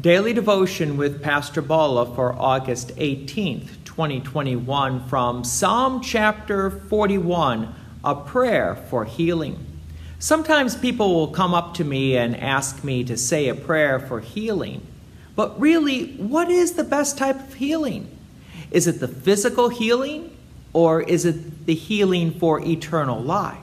Daily 0.00 0.32
Devotion 0.32 0.96
with 0.96 1.24
Pastor 1.24 1.60
Bala 1.60 2.14
for 2.14 2.32
August 2.32 2.94
18th, 2.98 3.82
2021, 3.84 5.08
from 5.08 5.42
Psalm 5.42 6.00
chapter 6.00 6.70
41, 6.70 7.74
a 8.04 8.14
prayer 8.14 8.76
for 8.76 9.04
healing. 9.04 9.58
Sometimes 10.20 10.76
people 10.76 11.12
will 11.16 11.32
come 11.32 11.52
up 11.52 11.74
to 11.74 11.84
me 11.84 12.16
and 12.16 12.36
ask 12.36 12.84
me 12.84 13.02
to 13.02 13.16
say 13.16 13.48
a 13.48 13.56
prayer 13.56 13.98
for 13.98 14.20
healing. 14.20 14.86
But 15.34 15.58
really, 15.58 16.12
what 16.12 16.48
is 16.48 16.74
the 16.74 16.84
best 16.84 17.18
type 17.18 17.40
of 17.40 17.54
healing? 17.54 18.08
Is 18.70 18.86
it 18.86 19.00
the 19.00 19.08
physical 19.08 19.68
healing 19.68 20.30
or 20.72 21.02
is 21.02 21.24
it 21.24 21.66
the 21.66 21.74
healing 21.74 22.38
for 22.38 22.64
eternal 22.64 23.20
life? 23.20 23.58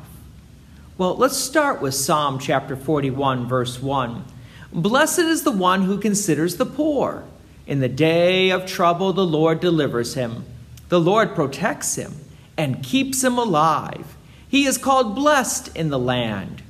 Well, 0.97 1.15
let's 1.15 1.37
start 1.37 1.81
with 1.81 1.93
Psalm 1.93 2.39
chapter 2.39 2.75
41, 2.75 3.47
verse 3.47 3.81
1. 3.81 4.25
Blessed 4.73 5.19
is 5.19 5.43
the 5.43 5.51
one 5.51 5.83
who 5.83 5.97
considers 5.97 6.57
the 6.57 6.65
poor. 6.65 7.23
In 7.67 7.79
the 7.79 7.89
day 7.89 8.51
of 8.51 8.65
trouble, 8.65 9.13
the 9.13 9.25
Lord 9.25 9.59
delivers 9.59 10.13
him. 10.13 10.45
The 10.89 10.99
Lord 10.99 11.33
protects 11.33 11.95
him 11.95 12.13
and 12.57 12.83
keeps 12.83 13.23
him 13.23 13.37
alive. 13.37 14.15
He 14.47 14.65
is 14.65 14.77
called 14.77 15.15
blessed 15.15 15.75
in 15.75 15.89
the 15.89 15.99
land. 15.99 16.61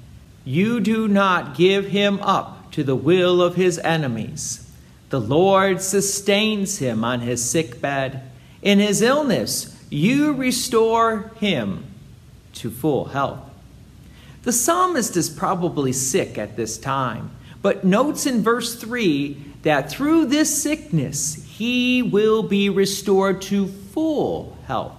You 0.45 0.80
do 0.80 1.08
not 1.08 1.55
give 1.55 1.88
him 1.88 2.20
up 2.21 2.71
to 2.71 2.84
the 2.84 2.95
will 2.95 3.41
of 3.41 3.55
his 3.55 3.80
enemies. 3.80 4.70
The 5.09 5.20
Lord 5.20 5.82
sustains 5.82 6.80
him 6.80 7.04
on 7.04 7.21
his 7.21 7.48
sick 7.48 7.82
bed. 7.82 8.23
In 8.62 8.80
his 8.80 9.02
illness, 9.02 9.84
you 9.90 10.34
restore 10.34 11.32
him 11.40 11.85
to 12.54 12.71
full 12.71 13.05
health. 13.05 13.40
The 14.43 14.54
psalmist 14.54 15.18
is 15.18 15.30
probably 15.30 15.91
sick 15.91 16.38
at 16.38 16.55
this 16.55 16.77
time 16.77 17.32
but 17.66 17.84
notes 17.84 18.28
in 18.28 18.44
verse 18.44 18.76
3 18.76 19.42
that 19.64 19.90
through 19.90 20.28
this 20.28 20.62
sickness 20.62 21.44
he 21.48 22.04
will 22.04 22.44
be 22.44 22.70
restored 22.70 23.41
to 23.41 23.66
full 23.66 24.55
health. 24.68 24.96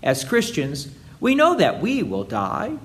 As 0.00 0.22
Christians, 0.22 0.94
we 1.18 1.34
know 1.34 1.56
that 1.56 1.82
we 1.82 2.04
will 2.04 2.22
die, 2.22 2.76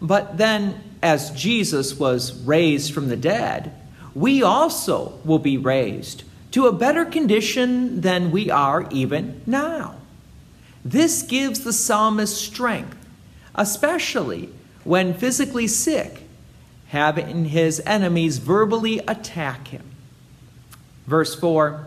but 0.00 0.38
then, 0.38 0.80
as 1.02 1.32
Jesus 1.32 1.98
was 1.98 2.40
raised 2.44 2.94
from 2.94 3.08
the 3.08 3.16
dead, 3.16 3.74
we 4.14 4.44
also 4.44 5.18
will 5.24 5.40
be 5.40 5.58
raised 5.58 6.22
to 6.52 6.68
a 6.68 6.72
better 6.72 7.04
condition 7.04 8.00
than 8.00 8.30
we 8.30 8.48
are 8.48 8.86
even 8.92 9.42
now. 9.44 9.96
This 10.84 11.22
gives 11.22 11.64
the 11.64 11.72
psalmist 11.72 12.40
strength, 12.40 13.08
especially 13.56 14.50
when 14.84 15.14
physically 15.14 15.66
sick 15.66 16.21
having 16.92 17.46
his 17.46 17.80
enemies 17.86 18.36
verbally 18.36 18.98
attack 19.08 19.68
him. 19.68 19.82
Verse 21.06 21.34
4 21.34 21.86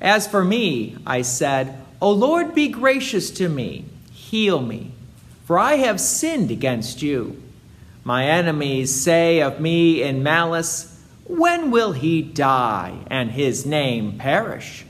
As 0.00 0.26
for 0.26 0.44
me, 0.44 0.96
I 1.06 1.22
said, 1.22 1.80
O 2.02 2.10
Lord, 2.10 2.52
be 2.52 2.66
gracious 2.66 3.30
to 3.30 3.48
me, 3.48 3.84
heal 4.10 4.60
me, 4.60 4.90
for 5.44 5.56
I 5.56 5.74
have 5.74 6.00
sinned 6.00 6.50
against 6.50 7.00
you. 7.00 7.40
My 8.02 8.26
enemies 8.26 8.92
say 8.92 9.40
of 9.40 9.60
me 9.60 10.02
in 10.02 10.24
malice, 10.24 11.00
When 11.26 11.70
will 11.70 11.92
he 11.92 12.20
die 12.20 12.98
and 13.06 13.30
his 13.30 13.64
name 13.64 14.18
perish? 14.18 14.84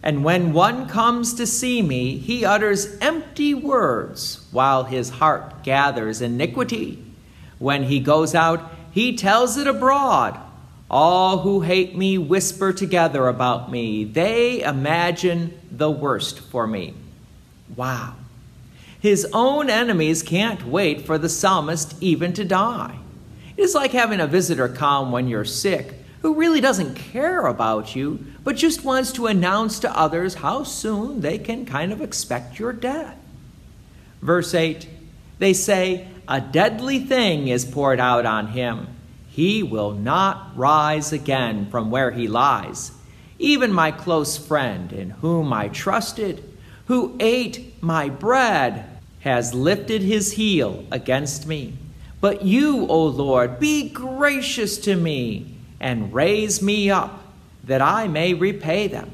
And 0.00 0.22
when 0.22 0.52
one 0.52 0.88
comes 0.88 1.34
to 1.34 1.46
see 1.48 1.82
me, 1.82 2.18
he 2.18 2.44
utters 2.44 2.96
empty 3.00 3.52
words 3.52 4.46
while 4.52 4.84
his 4.84 5.10
heart 5.10 5.64
gathers 5.64 6.22
iniquity. 6.22 7.04
When 7.58 7.82
he 7.84 7.98
goes 7.98 8.34
out, 8.36 8.70
he 8.92 9.16
tells 9.16 9.56
it 9.56 9.66
abroad. 9.66 10.38
All 10.90 11.38
who 11.38 11.62
hate 11.62 11.96
me 11.96 12.18
whisper 12.18 12.72
together 12.72 13.26
about 13.26 13.70
me. 13.70 14.04
They 14.04 14.62
imagine 14.62 15.58
the 15.70 15.90
worst 15.90 16.40
for 16.40 16.66
me. 16.66 16.94
Wow. 17.74 18.14
His 19.00 19.26
own 19.32 19.70
enemies 19.70 20.22
can't 20.22 20.66
wait 20.66 21.06
for 21.06 21.16
the 21.16 21.30
psalmist 21.30 21.96
even 22.02 22.34
to 22.34 22.44
die. 22.44 22.98
It 23.56 23.62
is 23.62 23.74
like 23.74 23.92
having 23.92 24.20
a 24.20 24.26
visitor 24.26 24.68
come 24.68 25.10
when 25.10 25.28
you're 25.28 25.44
sick 25.44 25.94
who 26.20 26.34
really 26.34 26.60
doesn't 26.60 26.94
care 26.94 27.46
about 27.46 27.96
you, 27.96 28.24
but 28.44 28.54
just 28.54 28.84
wants 28.84 29.10
to 29.12 29.26
announce 29.26 29.80
to 29.80 29.98
others 29.98 30.34
how 30.34 30.62
soon 30.62 31.20
they 31.20 31.36
can 31.36 31.66
kind 31.66 31.92
of 31.92 32.00
expect 32.00 32.58
your 32.58 32.72
death. 32.72 33.16
Verse 34.20 34.54
8 34.54 34.88
they 35.42 35.52
say, 35.52 36.06
A 36.28 36.40
deadly 36.40 37.00
thing 37.00 37.48
is 37.48 37.64
poured 37.64 38.00
out 38.00 38.26
on 38.26 38.48
him. 38.48 38.88
He 39.28 39.62
will 39.62 39.92
not 39.92 40.56
rise 40.56 41.12
again 41.12 41.68
from 41.70 41.90
where 41.90 42.10
he 42.10 42.28
lies. 42.28 42.92
Even 43.38 43.72
my 43.72 43.90
close 43.90 44.36
friend, 44.36 44.92
in 44.92 45.10
whom 45.10 45.52
I 45.52 45.68
trusted, 45.68 46.44
who 46.86 47.16
ate 47.18 47.82
my 47.82 48.08
bread, 48.08 48.84
has 49.20 49.54
lifted 49.54 50.02
his 50.02 50.32
heel 50.32 50.84
against 50.90 51.46
me. 51.46 51.74
But 52.20 52.42
you, 52.42 52.86
O 52.86 53.06
Lord, 53.06 53.58
be 53.58 53.88
gracious 53.88 54.78
to 54.78 54.94
me 54.94 55.56
and 55.80 56.12
raise 56.12 56.62
me 56.62 56.90
up 56.90 57.20
that 57.64 57.82
I 57.82 58.06
may 58.06 58.34
repay 58.34 58.86
them. 58.86 59.10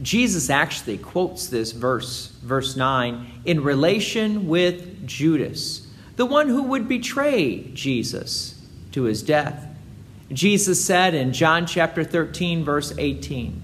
Jesus 0.00 0.48
actually 0.48 0.98
quotes 0.98 1.48
this 1.48 1.72
verse, 1.72 2.28
verse 2.42 2.76
9, 2.76 3.42
in 3.44 3.62
relation 3.62 4.46
with 4.46 5.06
Judas, 5.06 5.88
the 6.16 6.26
one 6.26 6.48
who 6.48 6.62
would 6.64 6.88
betray 6.88 7.64
Jesus 7.74 8.64
to 8.92 9.04
his 9.04 9.22
death. 9.22 9.66
Jesus 10.30 10.84
said 10.84 11.14
in 11.14 11.32
John 11.32 11.66
chapter 11.66 12.04
13, 12.04 12.64
verse 12.64 12.92
18, 12.96 13.62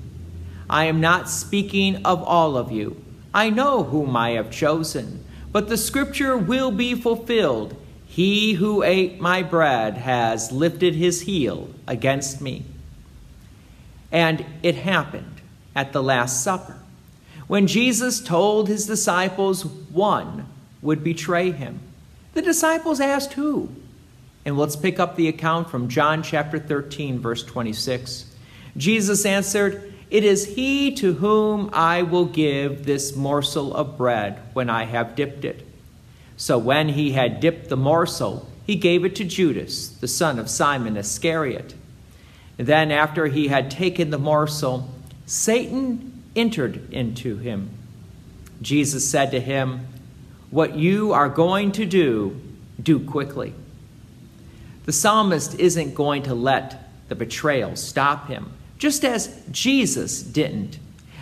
I 0.68 0.86
am 0.86 1.00
not 1.00 1.28
speaking 1.28 2.04
of 2.04 2.22
all 2.22 2.56
of 2.56 2.72
you. 2.72 3.02
I 3.32 3.50
know 3.50 3.84
whom 3.84 4.16
I 4.16 4.30
have 4.30 4.50
chosen, 4.50 5.24
but 5.52 5.68
the 5.68 5.76
scripture 5.76 6.36
will 6.36 6.70
be 6.70 6.94
fulfilled. 6.94 7.76
He 8.06 8.54
who 8.54 8.82
ate 8.82 9.20
my 9.20 9.42
bread 9.42 9.98
has 9.98 10.50
lifted 10.50 10.94
his 10.94 11.22
heel 11.22 11.68
against 11.86 12.40
me. 12.40 12.64
And 14.10 14.44
it 14.62 14.76
happened 14.76 15.33
at 15.74 15.92
the 15.92 16.02
Last 16.02 16.42
Supper, 16.42 16.78
when 17.46 17.66
Jesus 17.66 18.20
told 18.20 18.68
his 18.68 18.86
disciples 18.86 19.64
one 19.64 20.46
would 20.82 21.02
betray 21.02 21.50
him. 21.50 21.80
The 22.34 22.42
disciples 22.42 23.00
asked 23.00 23.32
who? 23.34 23.70
And 24.44 24.58
let's 24.58 24.76
pick 24.76 25.00
up 25.00 25.16
the 25.16 25.28
account 25.28 25.70
from 25.70 25.88
John 25.88 26.22
chapter 26.22 26.58
13, 26.58 27.18
verse 27.18 27.42
26. 27.42 28.30
Jesus 28.76 29.24
answered, 29.24 29.94
It 30.10 30.24
is 30.24 30.54
he 30.54 30.94
to 30.96 31.14
whom 31.14 31.70
I 31.72 32.02
will 32.02 32.26
give 32.26 32.84
this 32.84 33.16
morsel 33.16 33.74
of 33.74 33.96
bread 33.96 34.38
when 34.52 34.68
I 34.68 34.84
have 34.84 35.16
dipped 35.16 35.44
it. 35.44 35.66
So 36.36 36.58
when 36.58 36.90
he 36.90 37.12
had 37.12 37.40
dipped 37.40 37.68
the 37.68 37.76
morsel, 37.76 38.48
he 38.66 38.76
gave 38.76 39.04
it 39.04 39.16
to 39.16 39.24
Judas, 39.24 39.88
the 39.88 40.08
son 40.08 40.38
of 40.38 40.50
Simon 40.50 40.96
Iscariot. 40.96 41.74
Then, 42.56 42.90
after 42.90 43.26
he 43.26 43.48
had 43.48 43.70
taken 43.70 44.10
the 44.10 44.18
morsel, 44.18 44.88
Satan 45.26 46.22
entered 46.36 46.92
into 46.92 47.36
him. 47.36 47.70
Jesus 48.60 49.08
said 49.08 49.30
to 49.30 49.40
him, 49.40 49.86
What 50.50 50.76
you 50.76 51.12
are 51.12 51.28
going 51.28 51.72
to 51.72 51.86
do, 51.86 52.40
do 52.82 52.98
quickly. 52.98 53.54
The 54.84 54.92
psalmist 54.92 55.58
isn't 55.58 55.94
going 55.94 56.24
to 56.24 56.34
let 56.34 56.88
the 57.08 57.14
betrayal 57.14 57.76
stop 57.76 58.28
him, 58.28 58.52
just 58.78 59.04
as 59.04 59.42
Jesus 59.50 60.22
didn't. 60.22 60.78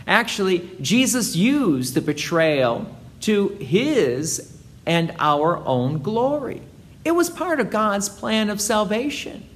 Actually, 0.07 0.69
Jesus 0.81 1.37
used 1.37 1.95
the 1.95 2.01
betrayal 2.01 2.97
to 3.21 3.49
his 3.49 4.57
and 4.85 5.15
our 5.19 5.59
own 5.59 5.99
glory. 6.03 6.61
It 7.05 7.13
was 7.13 7.31
part 7.31 7.61
of 7.61 7.71
God's 7.71 8.09
plan 8.09 8.51
of 8.51 8.61
salvation. 8.61 9.49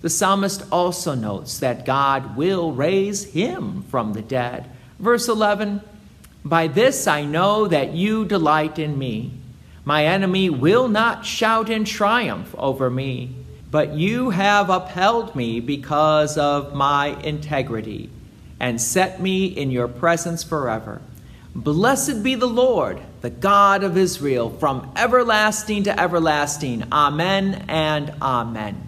The 0.00 0.10
psalmist 0.10 0.62
also 0.70 1.14
notes 1.14 1.58
that 1.58 1.84
God 1.84 2.36
will 2.36 2.72
raise 2.72 3.24
him 3.24 3.82
from 3.82 4.12
the 4.12 4.22
dead. 4.22 4.70
Verse 4.98 5.28
11 5.28 5.80
By 6.44 6.68
this 6.68 7.06
I 7.06 7.24
know 7.24 7.66
that 7.66 7.92
you 7.94 8.24
delight 8.24 8.78
in 8.78 8.98
me. 8.98 9.32
My 9.84 10.04
enemy 10.04 10.50
will 10.50 10.86
not 10.86 11.24
shout 11.24 11.70
in 11.70 11.84
triumph 11.84 12.54
over 12.58 12.90
me, 12.90 13.34
but 13.70 13.94
you 13.94 14.30
have 14.30 14.70
upheld 14.70 15.34
me 15.34 15.60
because 15.60 16.38
of 16.38 16.74
my 16.74 17.08
integrity 17.22 18.10
and 18.60 18.80
set 18.80 19.20
me 19.20 19.46
in 19.46 19.70
your 19.70 19.88
presence 19.88 20.44
forever. 20.44 21.00
Blessed 21.54 22.22
be 22.22 22.34
the 22.34 22.46
Lord, 22.46 23.00
the 23.20 23.30
God 23.30 23.82
of 23.82 23.96
Israel, 23.96 24.50
from 24.50 24.92
everlasting 24.94 25.84
to 25.84 26.00
everlasting. 26.00 26.84
Amen 26.92 27.64
and 27.68 28.12
amen. 28.22 28.87